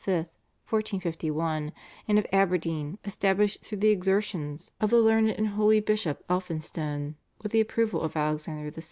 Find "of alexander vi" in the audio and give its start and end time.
8.01-8.79